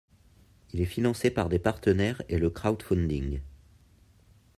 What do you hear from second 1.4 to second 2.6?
des partenaires et le